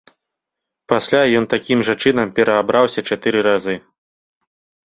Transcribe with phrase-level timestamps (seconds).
[0.93, 3.75] Пасля ён такім жа чынам пераабраўся чатыры разы.